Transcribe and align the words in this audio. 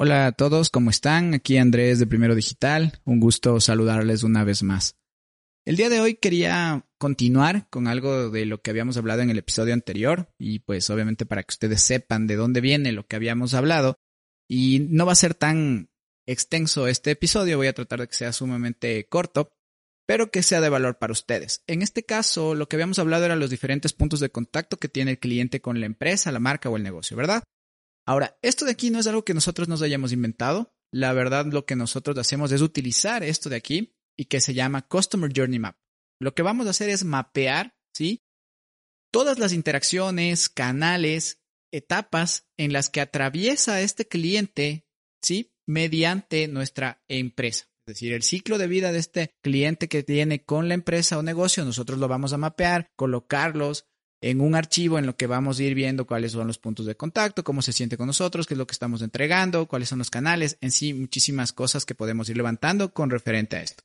Hola 0.00 0.28
a 0.28 0.32
todos, 0.32 0.70
¿cómo 0.70 0.90
están? 0.90 1.34
Aquí 1.34 1.56
Andrés 1.56 1.98
de 1.98 2.06
Primero 2.06 2.36
Digital. 2.36 3.00
Un 3.04 3.18
gusto 3.18 3.58
saludarles 3.58 4.22
una 4.22 4.44
vez 4.44 4.62
más. 4.62 4.94
El 5.64 5.74
día 5.74 5.88
de 5.88 5.98
hoy 5.98 6.14
quería 6.14 6.86
continuar 6.98 7.68
con 7.68 7.88
algo 7.88 8.30
de 8.30 8.46
lo 8.46 8.62
que 8.62 8.70
habíamos 8.70 8.96
hablado 8.96 9.22
en 9.22 9.30
el 9.30 9.38
episodio 9.38 9.74
anterior 9.74 10.32
y 10.38 10.60
pues 10.60 10.88
obviamente 10.90 11.26
para 11.26 11.42
que 11.42 11.50
ustedes 11.50 11.82
sepan 11.82 12.28
de 12.28 12.36
dónde 12.36 12.60
viene 12.60 12.92
lo 12.92 13.08
que 13.08 13.16
habíamos 13.16 13.54
hablado 13.54 13.96
y 14.48 14.86
no 14.88 15.04
va 15.04 15.14
a 15.14 15.16
ser 15.16 15.34
tan 15.34 15.90
extenso 16.28 16.86
este 16.86 17.10
episodio, 17.10 17.56
voy 17.56 17.66
a 17.66 17.74
tratar 17.74 17.98
de 17.98 18.06
que 18.06 18.14
sea 18.14 18.32
sumamente 18.32 19.04
corto, 19.08 19.50
pero 20.06 20.30
que 20.30 20.44
sea 20.44 20.60
de 20.60 20.68
valor 20.68 20.98
para 20.98 21.12
ustedes. 21.12 21.64
En 21.66 21.82
este 21.82 22.04
caso, 22.04 22.54
lo 22.54 22.68
que 22.68 22.76
habíamos 22.76 23.00
hablado 23.00 23.24
eran 23.24 23.40
los 23.40 23.50
diferentes 23.50 23.94
puntos 23.94 24.20
de 24.20 24.30
contacto 24.30 24.76
que 24.76 24.88
tiene 24.88 25.10
el 25.10 25.18
cliente 25.18 25.60
con 25.60 25.80
la 25.80 25.86
empresa, 25.86 26.30
la 26.30 26.38
marca 26.38 26.70
o 26.70 26.76
el 26.76 26.84
negocio, 26.84 27.16
¿verdad? 27.16 27.42
Ahora, 28.08 28.38
esto 28.40 28.64
de 28.64 28.70
aquí 28.70 28.88
no 28.88 28.98
es 28.98 29.06
algo 29.06 29.22
que 29.22 29.34
nosotros 29.34 29.68
nos 29.68 29.82
hayamos 29.82 30.12
inventado. 30.12 30.74
La 30.90 31.12
verdad, 31.12 31.44
lo 31.44 31.66
que 31.66 31.76
nosotros 31.76 32.16
hacemos 32.16 32.50
es 32.52 32.62
utilizar 32.62 33.22
esto 33.22 33.50
de 33.50 33.56
aquí 33.56 33.94
y 34.16 34.24
que 34.24 34.40
se 34.40 34.54
llama 34.54 34.88
Customer 34.88 35.30
Journey 35.30 35.58
Map. 35.58 35.76
Lo 36.18 36.34
que 36.34 36.40
vamos 36.40 36.66
a 36.66 36.70
hacer 36.70 36.88
es 36.88 37.04
mapear, 37.04 37.76
¿sí? 37.94 38.22
Todas 39.12 39.38
las 39.38 39.52
interacciones, 39.52 40.48
canales, 40.48 41.42
etapas 41.70 42.46
en 42.56 42.72
las 42.72 42.88
que 42.88 43.02
atraviesa 43.02 43.82
este 43.82 44.08
cliente, 44.08 44.86
¿sí? 45.22 45.52
Mediante 45.66 46.48
nuestra 46.48 47.04
empresa. 47.08 47.66
Es 47.86 47.96
decir, 47.96 48.14
el 48.14 48.22
ciclo 48.22 48.56
de 48.56 48.68
vida 48.68 48.90
de 48.90 49.00
este 49.00 49.34
cliente 49.42 49.88
que 49.88 50.02
tiene 50.02 50.46
con 50.46 50.68
la 50.68 50.74
empresa 50.74 51.18
o 51.18 51.22
negocio, 51.22 51.62
nosotros 51.62 51.98
lo 51.98 52.08
vamos 52.08 52.32
a 52.32 52.38
mapear, 52.38 52.90
colocarlos, 52.96 53.86
en 54.20 54.40
un 54.40 54.54
archivo 54.54 54.98
en 54.98 55.06
lo 55.06 55.16
que 55.16 55.26
vamos 55.26 55.58
a 55.58 55.62
ir 55.62 55.74
viendo 55.74 56.06
cuáles 56.06 56.32
son 56.32 56.46
los 56.46 56.58
puntos 56.58 56.86
de 56.86 56.96
contacto, 56.96 57.44
cómo 57.44 57.62
se 57.62 57.72
siente 57.72 57.96
con 57.96 58.06
nosotros, 58.06 58.46
qué 58.46 58.54
es 58.54 58.58
lo 58.58 58.66
que 58.66 58.72
estamos 58.72 59.02
entregando, 59.02 59.66
cuáles 59.66 59.88
son 59.88 59.98
los 59.98 60.10
canales, 60.10 60.58
en 60.60 60.70
sí 60.70 60.94
muchísimas 60.94 61.52
cosas 61.52 61.84
que 61.84 61.94
podemos 61.94 62.28
ir 62.28 62.36
levantando 62.36 62.92
con 62.92 63.10
referente 63.10 63.56
a 63.56 63.62
esto. 63.62 63.84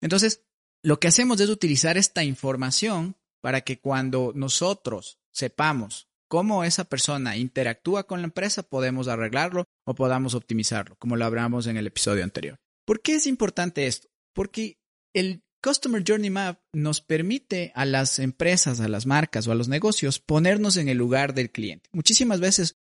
Entonces, 0.00 0.42
lo 0.82 1.00
que 1.00 1.08
hacemos 1.08 1.40
es 1.40 1.48
utilizar 1.48 1.96
esta 1.96 2.22
información 2.24 3.16
para 3.40 3.62
que 3.62 3.80
cuando 3.80 4.32
nosotros 4.34 5.18
sepamos 5.32 6.08
cómo 6.28 6.64
esa 6.64 6.84
persona 6.84 7.36
interactúa 7.36 8.06
con 8.06 8.20
la 8.20 8.26
empresa, 8.26 8.62
podemos 8.62 9.08
arreglarlo 9.08 9.64
o 9.86 9.94
podamos 9.94 10.34
optimizarlo, 10.34 10.96
como 10.96 11.16
lo 11.16 11.24
hablamos 11.24 11.66
en 11.66 11.76
el 11.76 11.86
episodio 11.86 12.24
anterior. 12.24 12.58
¿Por 12.84 13.02
qué 13.02 13.14
es 13.16 13.26
importante 13.26 13.86
esto? 13.86 14.08
Porque 14.34 14.78
el 15.14 15.43
Customer 15.64 16.04
Journey 16.06 16.28
Map 16.28 16.60
nos 16.74 17.00
permite 17.00 17.72
a 17.74 17.86
las 17.86 18.18
empresas, 18.18 18.80
a 18.80 18.88
las 18.88 19.06
marcas 19.06 19.46
o 19.46 19.52
a 19.52 19.54
los 19.54 19.66
negocios 19.66 20.18
ponernos 20.18 20.76
en 20.76 20.90
el 20.90 20.98
lugar 20.98 21.32
del 21.32 21.50
cliente. 21.50 21.88
Muchísimas 21.90 22.38
veces 22.38 22.76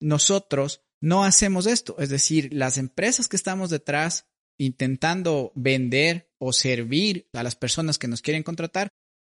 nosotros 0.00 0.84
no 1.02 1.24
hacemos 1.24 1.66
esto, 1.66 1.96
es 1.98 2.10
decir, 2.10 2.54
las 2.54 2.78
empresas 2.78 3.26
que 3.26 3.34
estamos 3.34 3.70
detrás 3.70 4.28
intentando 4.56 5.50
vender 5.56 6.30
o 6.38 6.52
servir 6.52 7.28
a 7.32 7.42
las 7.42 7.56
personas 7.56 7.98
que 7.98 8.06
nos 8.06 8.22
quieren 8.22 8.44
contratar, 8.44 8.88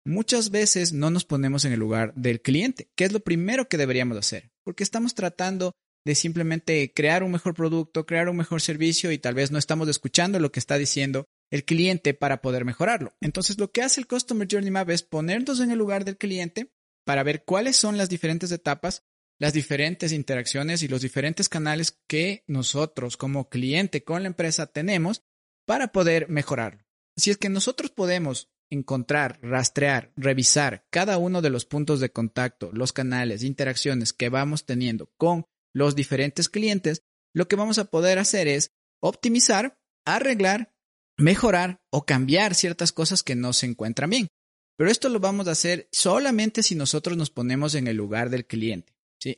muchas 0.06 0.50
veces 0.50 0.94
no 0.94 1.10
nos 1.10 1.26
ponemos 1.26 1.66
en 1.66 1.74
el 1.74 1.80
lugar 1.80 2.14
del 2.14 2.40
cliente, 2.40 2.88
que 2.96 3.04
es 3.04 3.12
lo 3.12 3.20
primero 3.20 3.68
que 3.68 3.76
deberíamos 3.76 4.16
hacer, 4.16 4.50
porque 4.64 4.82
estamos 4.82 5.14
tratando 5.14 5.72
de 6.06 6.14
simplemente 6.14 6.90
crear 6.94 7.22
un 7.22 7.32
mejor 7.32 7.52
producto, 7.52 8.06
crear 8.06 8.30
un 8.30 8.36
mejor 8.36 8.62
servicio 8.62 9.12
y 9.12 9.18
tal 9.18 9.34
vez 9.34 9.50
no 9.50 9.58
estamos 9.58 9.88
escuchando 9.88 10.38
lo 10.40 10.52
que 10.52 10.60
está 10.60 10.78
diciendo 10.78 11.26
el 11.50 11.64
cliente 11.64 12.14
para 12.14 12.42
poder 12.42 12.64
mejorarlo. 12.64 13.14
Entonces, 13.20 13.58
lo 13.58 13.70
que 13.70 13.82
hace 13.82 14.00
el 14.00 14.06
Customer 14.06 14.48
Journey 14.50 14.70
Map 14.70 14.90
es 14.90 15.02
ponernos 15.02 15.60
en 15.60 15.70
el 15.70 15.78
lugar 15.78 16.04
del 16.04 16.16
cliente 16.16 16.72
para 17.04 17.22
ver 17.22 17.44
cuáles 17.44 17.76
son 17.76 17.96
las 17.96 18.08
diferentes 18.08 18.50
etapas, 18.50 19.04
las 19.38 19.52
diferentes 19.52 20.12
interacciones 20.12 20.82
y 20.82 20.88
los 20.88 21.02
diferentes 21.02 21.48
canales 21.48 22.00
que 22.08 22.44
nosotros 22.46 23.16
como 23.16 23.48
cliente 23.48 24.04
con 24.04 24.22
la 24.22 24.28
empresa 24.28 24.66
tenemos 24.66 25.22
para 25.66 25.88
poder 25.88 26.28
mejorarlo. 26.28 26.84
Si 27.16 27.30
es 27.30 27.36
que 27.36 27.48
nosotros 27.48 27.90
podemos 27.90 28.50
encontrar, 28.70 29.38
rastrear, 29.42 30.12
revisar 30.16 30.86
cada 30.90 31.18
uno 31.18 31.42
de 31.42 31.50
los 31.50 31.64
puntos 31.64 32.00
de 32.00 32.10
contacto, 32.10 32.70
los 32.72 32.92
canales, 32.92 33.42
interacciones 33.42 34.12
que 34.12 34.28
vamos 34.28 34.64
teniendo 34.64 35.12
con 35.16 35.46
los 35.72 35.94
diferentes 35.94 36.48
clientes, 36.48 37.02
lo 37.34 37.48
que 37.48 37.56
vamos 37.56 37.78
a 37.78 37.86
poder 37.86 38.18
hacer 38.18 38.48
es 38.48 38.72
optimizar, 39.00 39.78
arreglar 40.04 40.73
mejorar 41.16 41.78
o 41.90 42.04
cambiar 42.04 42.54
ciertas 42.54 42.92
cosas 42.92 43.22
que 43.22 43.34
no 43.34 43.52
se 43.52 43.66
encuentran 43.66 44.10
bien. 44.10 44.28
Pero 44.76 44.90
esto 44.90 45.08
lo 45.08 45.20
vamos 45.20 45.46
a 45.48 45.52
hacer 45.52 45.88
solamente 45.92 46.62
si 46.62 46.74
nosotros 46.74 47.16
nos 47.16 47.30
ponemos 47.30 47.74
en 47.74 47.86
el 47.86 47.96
lugar 47.96 48.30
del 48.30 48.46
cliente. 48.46 48.92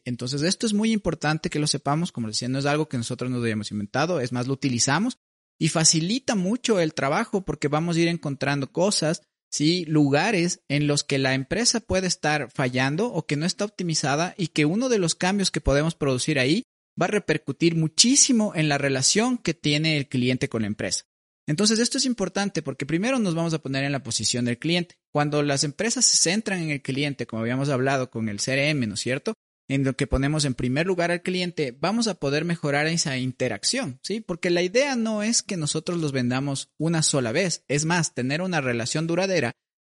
Entonces, 0.05 0.43
esto 0.43 0.67
es 0.67 0.73
muy 0.73 0.91
importante 0.91 1.51
que 1.51 1.61
lo 1.61 1.67
sepamos. 1.67 2.11
Como 2.11 2.29
decía, 2.29 2.49
no 2.49 2.59
es 2.59 2.67
algo 2.67 2.89
que 2.89 2.97
nosotros 2.97 3.31
nos 3.31 3.45
hayamos 3.45 3.71
inventado, 3.71 4.21
es 4.21 4.33
más, 4.33 4.47
lo 4.47 4.55
utilizamos 4.55 5.19
y 5.59 5.69
facilita 5.69 6.35
mucho 6.35 6.81
el 6.81 6.95
trabajo 6.95 7.45
porque 7.45 7.69
vamos 7.69 7.97
a 7.97 8.01
ir 8.01 8.09
encontrando 8.09 8.73
cosas, 8.73 9.23
¿sí? 9.51 9.85
lugares 9.87 10.61
en 10.69 10.87
los 10.87 11.05
que 11.05 11.19
la 11.19 11.35
empresa 11.35 11.81
puede 11.81 12.07
estar 12.07 12.51
fallando 12.51 13.13
o 13.13 13.27
que 13.27 13.37
no 13.37 13.47
está 13.47 13.65
optimizada 13.65 14.35
y 14.37 14.49
que 14.49 14.65
uno 14.65 14.89
de 14.89 14.99
los 14.99 15.15
cambios 15.15 15.51
que 15.51 15.61
podemos 15.61 15.95
producir 15.95 16.39
ahí 16.39 16.65
va 17.01 17.07
a 17.07 17.09
repercutir 17.09 17.75
muchísimo 17.75 18.53
en 18.55 18.69
la 18.69 18.79
relación 18.79 19.39
que 19.39 19.55
tiene 19.55 19.97
el 19.97 20.09
cliente 20.09 20.49
con 20.49 20.63
la 20.63 20.69
empresa. 20.69 21.05
Entonces, 21.47 21.79
esto 21.79 21.99
es 21.99 22.05
importante 22.05 22.61
porque 22.63 22.87
primero 22.87 23.19
nos 23.19 23.35
vamos 23.35 23.55
a 23.55 23.61
poner 23.61 23.85
en 23.85 23.93
la 23.93 24.03
posición 24.03 24.45
del 24.45 24.59
cliente. 24.59 24.99
Cuando 25.13 25.43
las 25.43 25.63
empresas 25.63 26.05
se 26.05 26.17
centran 26.17 26.61
en 26.61 26.71
el 26.71 26.83
cliente, 26.83 27.27
como 27.27 27.43
habíamos 27.43 27.69
hablado 27.69 28.11
con 28.11 28.29
el 28.29 28.41
CRM, 28.41 28.89
¿no 28.89 28.95
es 28.95 29.01
cierto? 29.01 29.35
En 29.69 29.85
lo 29.85 29.95
que 29.95 30.07
ponemos 30.07 30.45
en 30.45 30.55
primer 30.55 30.87
lugar 30.87 31.11
al 31.11 31.23
cliente, 31.23 31.77
vamos 31.81 32.09
a 32.09 32.15
poder 32.15 32.45
mejorar 32.45 32.87
esa 32.87 33.17
interacción, 33.17 33.99
¿sí? 34.03 34.21
Porque 34.21 34.51
la 34.51 34.63
idea 34.63 34.95
no 34.97 35.23
es 35.23 35.43
que 35.43 35.57
nosotros 35.57 36.01
los 36.01 36.13
vendamos 36.13 36.71
una 36.79 37.03
sola 37.03 37.33
vez. 37.33 37.65
Es 37.69 37.85
más, 37.85 38.15
tener 38.15 38.43
una 38.43 38.61
relación 38.61 39.07
duradera 39.07 39.53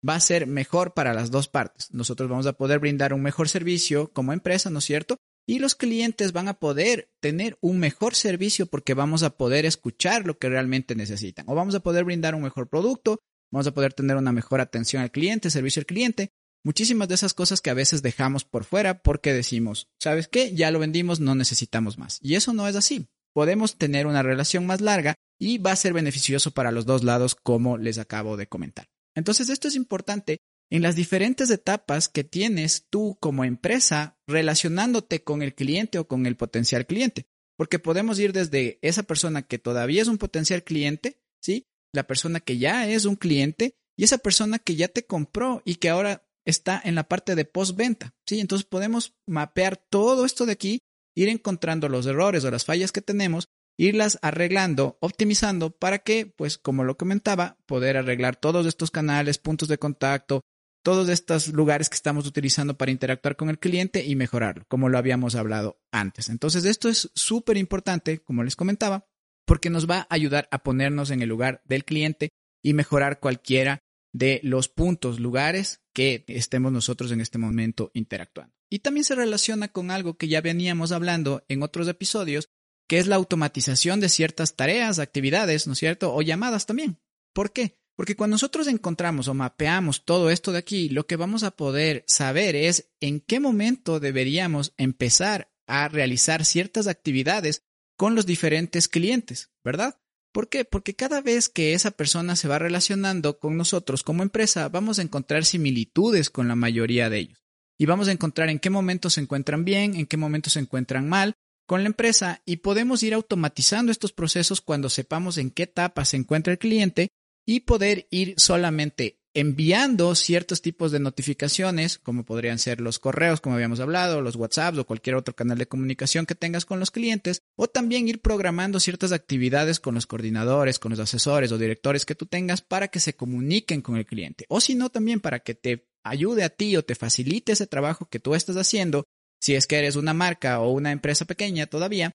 va 0.07 0.15
a 0.15 0.19
ser 0.19 0.47
mejor 0.47 0.93
para 0.93 1.13
las 1.13 1.31
dos 1.31 1.47
partes. 1.47 1.93
Nosotros 1.93 2.29
vamos 2.29 2.47
a 2.47 2.53
poder 2.53 2.79
brindar 2.79 3.13
un 3.13 3.21
mejor 3.21 3.47
servicio 3.47 4.11
como 4.11 4.33
empresa, 4.33 4.69
¿no 4.69 4.79
es 4.79 4.85
cierto? 4.85 5.17
Y 5.47 5.59
los 5.59 5.75
clientes 5.75 6.33
van 6.33 6.47
a 6.47 6.55
poder 6.55 7.11
tener 7.19 7.57
un 7.61 7.79
mejor 7.79 8.15
servicio 8.15 8.65
porque 8.65 8.93
vamos 8.93 9.23
a 9.23 9.31
poder 9.37 9.65
escuchar 9.65 10.25
lo 10.25 10.37
que 10.37 10.49
realmente 10.49 10.95
necesitan 10.95 11.45
o 11.47 11.55
vamos 11.55 11.75
a 11.75 11.79
poder 11.81 12.03
brindar 12.03 12.35
un 12.35 12.43
mejor 12.43 12.69
producto, 12.69 13.19
vamos 13.51 13.67
a 13.67 13.73
poder 13.73 13.93
tener 13.93 14.17
una 14.17 14.31
mejor 14.31 14.61
atención 14.61 15.01
al 15.01 15.11
cliente, 15.11 15.49
servicio 15.49 15.81
al 15.81 15.85
cliente. 15.85 16.29
Muchísimas 16.63 17.07
de 17.07 17.15
esas 17.15 17.33
cosas 17.33 17.59
que 17.59 17.71
a 17.71 17.75
veces 17.75 18.03
dejamos 18.03 18.45
por 18.45 18.65
fuera 18.65 19.01
porque 19.01 19.33
decimos, 19.33 19.87
¿sabes 19.99 20.27
qué? 20.27 20.53
Ya 20.53 20.69
lo 20.69 20.77
vendimos, 20.77 21.19
no 21.19 21.33
necesitamos 21.33 21.97
más. 21.97 22.19
Y 22.21 22.35
eso 22.35 22.53
no 22.53 22.67
es 22.67 22.75
así. 22.75 23.07
Podemos 23.33 23.77
tener 23.77 24.05
una 24.05 24.21
relación 24.21 24.67
más 24.67 24.79
larga 24.79 25.15
y 25.39 25.57
va 25.57 25.71
a 25.71 25.75
ser 25.75 25.93
beneficioso 25.93 26.51
para 26.51 26.71
los 26.71 26.85
dos 26.85 27.03
lados 27.03 27.33
como 27.33 27.79
les 27.79 27.97
acabo 27.97 28.37
de 28.37 28.47
comentar. 28.47 28.85
Entonces 29.15 29.49
esto 29.49 29.67
es 29.67 29.75
importante 29.75 30.37
en 30.71 30.81
las 30.81 30.95
diferentes 30.95 31.49
etapas 31.51 32.07
que 32.07 32.23
tienes 32.23 32.87
tú 32.89 33.17
como 33.19 33.43
empresa 33.43 34.17
relacionándote 34.25 35.23
con 35.23 35.41
el 35.41 35.53
cliente 35.53 35.99
o 35.99 36.07
con 36.07 36.25
el 36.25 36.37
potencial 36.37 36.85
cliente. 36.85 37.27
Porque 37.57 37.77
podemos 37.77 38.17
ir 38.19 38.31
desde 38.31 38.79
esa 38.81 39.03
persona 39.03 39.41
que 39.43 39.59
todavía 39.59 40.01
es 40.01 40.07
un 40.07 40.17
potencial 40.17 40.63
cliente, 40.63 41.21
¿sí? 41.41 41.67
La 41.93 42.07
persona 42.07 42.39
que 42.39 42.57
ya 42.57 42.87
es 42.89 43.03
un 43.03 43.17
cliente 43.17 43.75
y 43.97 44.05
esa 44.05 44.17
persona 44.17 44.59
que 44.59 44.77
ya 44.77 44.87
te 44.87 45.05
compró 45.05 45.61
y 45.65 45.75
que 45.75 45.89
ahora 45.89 46.25
está 46.45 46.81
en 46.83 46.95
la 46.95 47.03
parte 47.03 47.35
de 47.35 47.43
postventa, 47.43 48.15
¿sí? 48.25 48.39
Entonces 48.39 48.65
podemos 48.65 49.13
mapear 49.27 49.75
todo 49.75 50.25
esto 50.25 50.45
de 50.45 50.53
aquí, 50.53 50.79
ir 51.15 51.27
encontrando 51.27 51.89
los 51.89 52.05
errores 52.05 52.45
o 52.45 52.51
las 52.51 52.63
fallas 52.63 52.93
que 52.93 53.01
tenemos, 53.01 53.49
irlas 53.77 54.19
arreglando, 54.21 54.97
optimizando 55.01 55.71
para 55.71 55.99
que, 55.99 56.27
pues 56.27 56.57
como 56.57 56.85
lo 56.85 56.95
comentaba, 56.97 57.57
poder 57.65 57.97
arreglar 57.97 58.37
todos 58.37 58.65
estos 58.65 58.89
canales, 58.89 59.37
puntos 59.37 59.67
de 59.67 59.77
contacto, 59.77 60.41
todos 60.83 61.09
estos 61.09 61.49
lugares 61.49 61.89
que 61.89 61.95
estamos 61.95 62.25
utilizando 62.27 62.77
para 62.77 62.91
interactuar 62.91 63.35
con 63.35 63.49
el 63.49 63.59
cliente 63.59 64.05
y 64.05 64.15
mejorarlo, 64.15 64.65
como 64.67 64.89
lo 64.89 64.97
habíamos 64.97 65.35
hablado 65.35 65.79
antes. 65.91 66.29
Entonces, 66.29 66.65
esto 66.65 66.89
es 66.89 67.11
súper 67.15 67.57
importante, 67.57 68.19
como 68.19 68.43
les 68.43 68.55
comentaba, 68.55 69.05
porque 69.45 69.69
nos 69.69 69.89
va 69.89 69.99
a 70.01 70.07
ayudar 70.09 70.47
a 70.51 70.63
ponernos 70.63 71.11
en 71.11 71.21
el 71.21 71.29
lugar 71.29 71.61
del 71.65 71.85
cliente 71.85 72.29
y 72.63 72.73
mejorar 72.73 73.19
cualquiera 73.19 73.79
de 74.13 74.39
los 74.43 74.67
puntos, 74.67 75.19
lugares 75.19 75.81
que 75.93 76.25
estemos 76.27 76.71
nosotros 76.71 77.11
en 77.11 77.21
este 77.21 77.37
momento 77.37 77.91
interactuando. 77.93 78.53
Y 78.69 78.79
también 78.79 79.03
se 79.03 79.15
relaciona 79.15 79.67
con 79.67 79.91
algo 79.91 80.17
que 80.17 80.27
ya 80.27 80.41
veníamos 80.41 80.91
hablando 80.91 81.43
en 81.47 81.63
otros 81.63 81.87
episodios, 81.87 82.47
que 82.87 82.97
es 82.97 83.07
la 83.07 83.15
automatización 83.15 83.99
de 83.99 84.09
ciertas 84.09 84.55
tareas, 84.55 84.99
actividades, 84.99 85.67
¿no 85.67 85.73
es 85.73 85.79
cierto? 85.79 86.13
O 86.13 86.21
llamadas 86.21 86.65
también. 86.65 86.99
¿Por 87.33 87.51
qué? 87.51 87.80
Porque 87.95 88.15
cuando 88.15 88.35
nosotros 88.35 88.67
encontramos 88.67 89.27
o 89.27 89.33
mapeamos 89.33 90.05
todo 90.05 90.29
esto 90.29 90.51
de 90.51 90.59
aquí, 90.59 90.89
lo 90.89 91.05
que 91.05 91.15
vamos 91.15 91.43
a 91.43 91.51
poder 91.51 92.03
saber 92.07 92.55
es 92.55 92.91
en 92.99 93.19
qué 93.19 93.39
momento 93.39 93.99
deberíamos 93.99 94.73
empezar 94.77 95.51
a 95.67 95.87
realizar 95.87 96.45
ciertas 96.45 96.87
actividades 96.87 97.63
con 97.97 98.15
los 98.15 98.25
diferentes 98.25 98.87
clientes, 98.87 99.51
¿verdad? 99.63 99.99
¿Por 100.31 100.49
qué? 100.49 100.65
Porque 100.65 100.95
cada 100.95 101.21
vez 101.21 101.49
que 101.49 101.73
esa 101.73 101.91
persona 101.91 102.35
se 102.35 102.47
va 102.47 102.57
relacionando 102.57 103.37
con 103.37 103.57
nosotros 103.57 104.01
como 104.01 104.23
empresa, 104.23 104.69
vamos 104.69 104.97
a 104.97 105.01
encontrar 105.01 105.45
similitudes 105.45 106.29
con 106.29 106.47
la 106.47 106.55
mayoría 106.55 107.09
de 107.09 107.19
ellos. 107.19 107.43
Y 107.77 107.85
vamos 107.85 108.07
a 108.07 108.11
encontrar 108.11 108.49
en 108.49 108.59
qué 108.59 108.69
momentos 108.69 109.13
se 109.13 109.21
encuentran 109.21 109.65
bien, 109.65 109.95
en 109.95 110.05
qué 110.05 110.15
momentos 110.15 110.53
se 110.53 110.59
encuentran 110.59 111.09
mal 111.09 111.35
con 111.67 111.83
la 111.83 111.87
empresa 111.87 112.41
y 112.45 112.57
podemos 112.57 113.03
ir 113.03 113.13
automatizando 113.13 113.91
estos 113.91 114.13
procesos 114.13 114.61
cuando 114.61 114.89
sepamos 114.89 115.37
en 115.37 115.51
qué 115.51 115.63
etapa 115.63 116.05
se 116.05 116.17
encuentra 116.17 116.53
el 116.53 116.59
cliente 116.59 117.09
y 117.45 117.61
poder 117.61 118.07
ir 118.11 118.35
solamente 118.37 119.21
enviando 119.33 120.13
ciertos 120.15 120.61
tipos 120.61 120.91
de 120.91 120.99
notificaciones, 120.99 121.99
como 121.99 122.25
podrían 122.25 122.59
ser 122.59 122.81
los 122.81 122.99
correos, 122.99 123.39
como 123.39 123.55
habíamos 123.55 123.79
hablado, 123.79 124.21
los 124.21 124.35
WhatsApps 124.35 124.79
o 124.79 124.85
cualquier 124.85 125.15
otro 125.15 125.35
canal 125.35 125.57
de 125.57 125.67
comunicación 125.67 126.25
que 126.25 126.35
tengas 126.35 126.65
con 126.65 126.79
los 126.79 126.91
clientes, 126.91 127.41
o 127.55 127.67
también 127.67 128.07
ir 128.07 128.21
programando 128.21 128.79
ciertas 128.79 129.11
actividades 129.11 129.79
con 129.79 129.95
los 129.95 130.05
coordinadores, 130.05 130.79
con 130.79 130.91
los 130.91 130.99
asesores 130.99 131.51
o 131.51 131.57
directores 131.57 132.05
que 132.05 132.15
tú 132.15 132.25
tengas 132.25 132.61
para 132.61 132.89
que 132.89 132.99
se 132.99 133.15
comuniquen 133.15 133.81
con 133.81 133.95
el 133.95 134.05
cliente, 134.05 134.45
o 134.49 134.59
si 134.59 134.75
no, 134.75 134.89
también 134.89 135.21
para 135.21 135.39
que 135.39 135.55
te 135.55 135.87
ayude 136.03 136.43
a 136.43 136.49
ti 136.49 136.75
o 136.75 136.83
te 136.83 136.95
facilite 136.95 137.53
ese 137.53 137.67
trabajo 137.67 138.07
que 138.09 138.19
tú 138.19 138.35
estás 138.35 138.57
haciendo, 138.57 139.05
si 139.39 139.55
es 139.55 139.65
que 139.65 139.77
eres 139.77 139.95
una 139.95 140.13
marca 140.13 140.59
o 140.59 140.71
una 140.71 140.91
empresa 140.91 141.25
pequeña 141.25 141.67
todavía, 141.67 142.11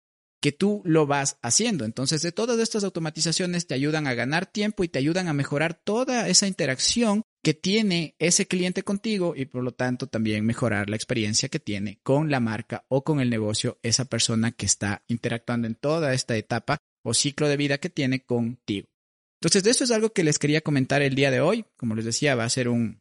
que 0.46 0.52
tú 0.52 0.81
lo 0.84 1.08
vas 1.08 1.38
haciendo. 1.43 1.84
Entonces, 1.84 2.22
de 2.22 2.31
todas 2.31 2.60
estas 2.60 2.84
automatizaciones 2.84 3.66
te 3.66 3.75
ayudan 3.75 4.06
a 4.06 4.14
ganar 4.14 4.46
tiempo 4.46 4.84
y 4.84 4.88
te 4.88 5.00
ayudan 5.00 5.26
a 5.26 5.32
mejorar 5.32 5.75
toda 5.75 6.28
esa 6.28 6.46
interacción 6.46 7.22
que 7.43 7.52
tiene 7.52 8.14
ese 8.20 8.46
cliente 8.46 8.84
contigo 8.84 9.34
y 9.34 9.46
por 9.46 9.64
lo 9.64 9.72
tanto 9.72 10.06
también 10.06 10.46
mejorar 10.46 10.88
la 10.88 10.94
experiencia 10.94 11.48
que 11.48 11.58
tiene 11.58 11.98
con 12.04 12.31
la 12.31 12.38
marca 12.38 12.84
o 12.87 13.02
con 13.02 13.19
el 13.19 13.28
negocio 13.28 13.81
esa 13.82 14.04
persona 14.04 14.52
que 14.52 14.66
está 14.66 15.02
interactuando 15.08 15.66
en 15.66 15.75
toda 15.75 16.14
esta 16.14 16.37
etapa 16.37 16.78
o 17.02 17.12
ciclo 17.12 17.48
de 17.48 17.56
vida 17.56 17.78
que 17.78 17.90
tiene 17.90 18.25
contigo. 18.25 18.87
Entonces, 19.40 19.64
de 19.64 19.72
eso 19.72 19.82
es 19.82 19.90
algo 19.90 20.12
que 20.12 20.22
les 20.22 20.38
quería 20.38 20.60
comentar 20.60 21.02
el 21.02 21.16
día 21.16 21.32
de 21.32 21.40
hoy. 21.40 21.64
Como 21.76 21.96
les 21.96 22.04
decía, 22.04 22.37
va 22.37 22.44
a 22.44 22.50
ser 22.50 22.69
un, 22.69 23.00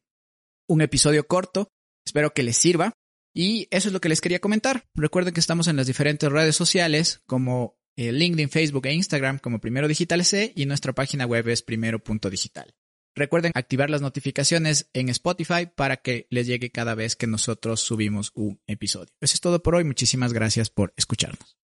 un 0.67 0.81
episodio 0.81 1.27
corto. 1.27 1.67
Espero 2.07 2.33
que 2.33 2.41
les 2.41 2.57
sirva. 2.57 2.93
Y 3.35 3.67
eso 3.69 3.89
es 3.89 3.93
lo 3.93 3.99
que 3.99 4.09
les 4.09 4.21
quería 4.21 4.39
comentar. 4.39 4.87
Recuerden 4.95 5.33
que 5.33 5.41
estamos 5.41 5.67
en 5.67 5.75
las 5.75 5.87
diferentes 5.87 6.31
redes 6.31 6.55
sociales 6.55 7.21
como 7.27 7.77
eh, 7.97 8.13
LinkedIn, 8.13 8.49
Facebook 8.49 8.87
e 8.87 8.93
Instagram 8.93 9.39
como 9.39 9.59
Primero 9.59 9.89
Digital 9.89 10.23
C 10.23 10.53
y 10.55 10.65
nuestra 10.65 10.93
página 10.93 11.25
web 11.25 11.49
es 11.49 11.61
primero.digital. 11.61 12.73
Recuerden 13.13 13.51
activar 13.53 13.89
las 13.89 14.01
notificaciones 14.01 14.89
en 14.93 15.09
Spotify 15.09 15.67
para 15.73 15.97
que 15.97 16.27
les 16.29 16.47
llegue 16.47 16.71
cada 16.71 16.95
vez 16.95 17.17
que 17.17 17.27
nosotros 17.27 17.81
subimos 17.81 18.31
un 18.35 18.61
episodio. 18.67 19.13
Eso 19.19 19.35
es 19.35 19.41
todo 19.41 19.61
por 19.61 19.75
hoy. 19.75 19.83
Muchísimas 19.83 20.31
gracias 20.31 20.69
por 20.69 20.93
escucharnos. 20.95 21.57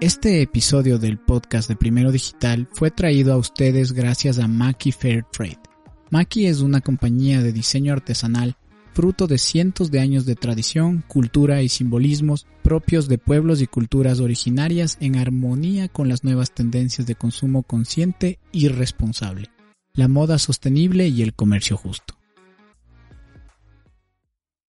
Este 0.00 0.42
episodio 0.42 1.00
del 1.00 1.18
podcast 1.18 1.68
de 1.68 1.74
Primero 1.74 2.12
Digital 2.12 2.68
fue 2.72 2.92
traído 2.92 3.32
a 3.32 3.36
ustedes 3.36 3.90
gracias 3.90 4.38
a 4.38 4.46
Maki 4.46 4.92
Fair 4.92 5.24
Trade. 5.32 5.58
Maki 6.10 6.46
es 6.46 6.60
una 6.60 6.80
compañía 6.80 7.42
de 7.42 7.52
diseño 7.52 7.94
artesanal 7.94 8.56
fruto 8.94 9.26
de 9.26 9.38
cientos 9.38 9.90
de 9.90 9.98
años 9.98 10.24
de 10.24 10.36
tradición, 10.36 11.02
cultura 11.08 11.62
y 11.62 11.68
simbolismos 11.68 12.46
propios 12.62 13.08
de 13.08 13.18
pueblos 13.18 13.60
y 13.60 13.66
culturas 13.66 14.20
originarias 14.20 14.98
en 15.00 15.16
armonía 15.16 15.88
con 15.88 16.08
las 16.08 16.22
nuevas 16.22 16.52
tendencias 16.52 17.08
de 17.08 17.16
consumo 17.16 17.64
consciente 17.64 18.38
y 18.52 18.68
responsable, 18.68 19.50
la 19.94 20.06
moda 20.06 20.38
sostenible 20.38 21.08
y 21.08 21.22
el 21.22 21.34
comercio 21.34 21.76
justo. 21.76 22.17